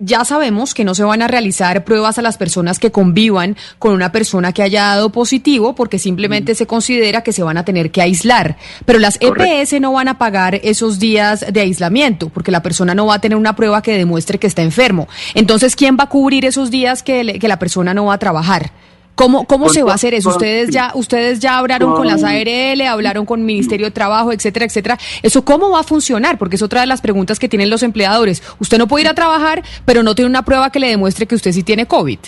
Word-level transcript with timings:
ya 0.00 0.24
sabemos 0.24 0.72
que 0.74 0.84
no 0.84 0.94
se 0.94 1.04
van 1.04 1.22
a 1.22 1.28
realizar 1.28 1.84
pruebas 1.84 2.18
a 2.18 2.22
las 2.22 2.38
personas 2.38 2.78
que 2.78 2.90
convivan 2.90 3.56
con 3.78 3.92
una 3.92 4.10
persona 4.10 4.52
que 4.52 4.62
haya 4.62 4.86
dado 4.86 5.10
positivo 5.10 5.74
porque 5.74 5.98
simplemente 5.98 6.54
se 6.54 6.66
considera 6.66 7.22
que 7.22 7.32
se 7.32 7.42
van 7.42 7.58
a 7.58 7.64
tener 7.64 7.90
que 7.90 8.00
aislar. 8.00 8.56
Pero 8.86 8.98
las 8.98 9.18
EPS 9.20 9.78
no 9.80 9.92
van 9.92 10.08
a 10.08 10.18
pagar 10.18 10.54
esos 10.62 10.98
días 10.98 11.44
de 11.52 11.60
aislamiento 11.60 12.30
porque 12.30 12.50
la 12.50 12.62
persona 12.62 12.94
no 12.94 13.06
va 13.06 13.16
a 13.16 13.20
tener 13.20 13.36
una 13.36 13.54
prueba 13.54 13.82
que 13.82 13.96
demuestre 13.96 14.38
que 14.38 14.46
está 14.46 14.62
enfermo. 14.62 15.06
Entonces, 15.34 15.76
¿quién 15.76 15.96
va 16.00 16.04
a 16.04 16.08
cubrir 16.08 16.46
esos 16.46 16.70
días 16.70 17.02
que, 17.02 17.38
que 17.38 17.48
la 17.48 17.58
persona 17.58 17.92
no 17.92 18.06
va 18.06 18.14
a 18.14 18.18
trabajar? 18.18 18.72
¿Cómo, 19.20 19.44
cómo 19.44 19.68
se 19.68 19.82
va 19.82 19.92
a 19.92 19.94
hacer 19.96 20.14
eso? 20.14 20.30
Ustedes 20.30 20.70
ya, 20.70 20.92
ustedes 20.94 21.40
ya 21.40 21.58
hablaron 21.58 21.94
con 21.94 22.06
las 22.06 22.24
ARL, 22.24 22.80
hablaron 22.88 23.26
con 23.26 23.40
el 23.40 23.44
Ministerio 23.44 23.84
de 23.84 23.90
Trabajo, 23.90 24.32
etcétera, 24.32 24.64
etcétera. 24.64 24.98
¿Eso 25.22 25.44
cómo 25.44 25.68
va 25.68 25.80
a 25.80 25.82
funcionar? 25.82 26.38
Porque 26.38 26.56
es 26.56 26.62
otra 26.62 26.80
de 26.80 26.86
las 26.86 27.02
preguntas 27.02 27.38
que 27.38 27.46
tienen 27.46 27.68
los 27.68 27.82
empleadores. 27.82 28.42
Usted 28.60 28.78
no 28.78 28.88
puede 28.88 29.04
ir 29.04 29.08
a 29.08 29.14
trabajar, 29.14 29.62
pero 29.84 30.02
no 30.02 30.14
tiene 30.14 30.30
una 30.30 30.46
prueba 30.46 30.70
que 30.72 30.80
le 30.80 30.88
demuestre 30.88 31.26
que 31.26 31.34
usted 31.34 31.52
sí 31.52 31.62
tiene 31.62 31.84
COVID. 31.84 32.18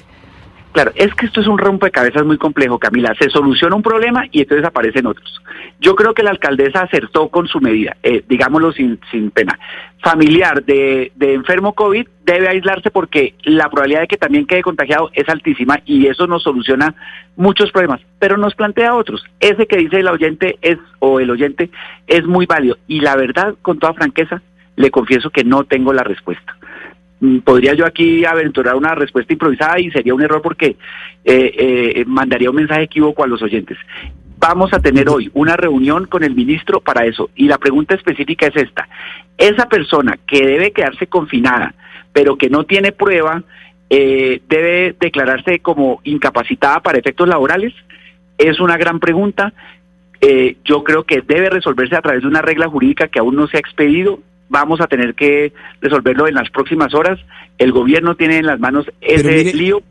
Claro, 0.73 0.91
es 0.95 1.15
que 1.15 1.27
esto 1.27 1.43
es 1.43 1.47
un 1.47 1.59
rompecabezas 1.59 2.25
muy 2.25 2.39
complejo, 2.39 2.79
Camila. 2.79 3.15
Se 3.19 3.29
soluciona 3.29 3.77
un 3.77 3.83
problema 3.83 4.25
y 4.31 4.41
entonces 4.41 4.67
aparecen 4.67 5.07
otros. 5.07 5.43
Yo 5.81 5.95
creo 5.95 6.15
que 6.15 6.23
la 6.23 6.31
alcaldesa 6.31 6.81
acertó 6.81 7.29
con 7.29 7.47
su 7.47 7.61
medida, 7.61 7.97
eh, 8.03 8.25
digámoslo 8.27 8.73
sin, 8.73 8.99
sin 9.11 9.31
pena. 9.31 9.59
Familiar 10.03 10.65
de, 10.65 11.13
de 11.15 11.35
enfermo 11.35 11.75
COVID 11.75 12.09
debe 12.25 12.49
aislarse 12.49 12.91
porque 12.91 13.35
la 13.45 13.69
probabilidad 13.69 14.01
de 14.01 14.09
que 14.09 14.17
también 14.17 14.47
quede 14.47 14.63
contagiado 14.63 15.11
es 15.13 15.29
altísima 15.29 15.81
y 15.85 16.07
eso 16.07 16.27
nos 16.27 16.43
soluciona 16.43 16.95
muchos 17.37 17.71
problemas, 17.71 18.01
pero 18.19 18.39
nos 18.39 18.55
plantea 18.55 18.95
otros. 18.95 19.23
Ese 19.41 19.67
que 19.67 19.77
dice 19.77 20.01
el 20.01 20.09
oyente 20.09 20.57
es 20.63 20.79
o 21.01 21.21
el 21.21 21.31
oyente 21.31 21.71
es 22.07 22.25
muy 22.25 22.47
válido 22.47 22.79
y 22.87 23.01
la 23.01 23.15
verdad, 23.17 23.57
con 23.61 23.79
toda 23.79 23.93
franqueza, 23.93 24.41
le 24.77 24.91
confieso 24.91 25.29
que 25.29 25.45
no 25.45 25.65
tengo 25.65 25.93
la 25.93 26.03
respuesta. 26.03 26.57
Mm, 27.23 27.39
podría 27.39 27.75
yo 27.75 27.87
aquí 27.87 28.25
aventurar 28.25 28.75
una 28.75 28.97
respuesta 28.97 29.33
improvisada 29.33 29.79
y 29.79 29.93
sería 29.93 30.13
un 30.13 30.23
error 30.23 30.43
porque 30.43 30.75
eh, 31.25 31.95
eh, 31.95 32.05
mandaría 32.05 32.51
un 32.51 32.57
mensaje 32.57 32.83
equívoco 32.83 33.23
a 33.23 33.29
los 33.29 33.41
oyentes. 33.41 33.79
Vamos 34.39 34.75
a 34.75 34.81
tener 34.81 35.09
hoy 35.09 35.31
una 35.33 35.57
reunión 35.57 36.07
con 36.07 36.25
el 36.25 36.35
ministro 36.35 36.81
para 36.81 37.07
eso 37.07 37.31
y 37.37 37.47
la 37.47 37.59
pregunta 37.59 37.95
específica 37.95 38.49
es 38.49 38.57
esta. 38.57 38.89
Esa 39.39 39.69
persona 39.69 40.19
que 40.27 40.45
debe 40.45 40.73
quedarse 40.73 41.07
confinada 41.07 41.75
pero 42.13 42.37
que 42.37 42.51
no 42.51 42.65
tiene 42.65 42.93
prueba, 42.93 43.43
eh, 43.89 44.43
debe 44.49 44.95
declararse 45.01 45.61
como 45.61 46.01
incapacitada 46.05 46.81
para 46.81 46.99
efectos 46.99 47.27
laborales? 47.27 47.73
Es 48.37 48.61
una 48.61 48.77
gran 48.77 49.01
pregunta. 49.01 49.53
yo 50.65 50.85
creo 50.85 51.05
que 51.05 51.23
debe 51.23 51.51
resolverse 51.51 51.97
a 51.97 52.03
través 52.03 52.23
de 52.23 52.29
una 52.29 52.43
regla 52.43 52.69
jurídica 52.69 53.09
que 53.09 53.19
aún 53.19 53.35
no 53.35 53.47
se 53.47 53.57
ha 53.57 53.61
expedido 53.61 54.21
vamos 54.53 54.81
a 54.81 54.87
tener 54.87 55.15
que 55.15 55.53
resolverlo 55.81 56.29
en 56.29 56.35
las 56.35 56.51
próximas 56.51 56.95
horas. 56.95 57.19
El 57.59 57.73
gobierno 57.73 58.15
tiene 58.15 58.37
en 58.37 58.47
las 58.47 58.61
manos 58.61 58.87
ese 59.01 59.53
lío 59.55 59.83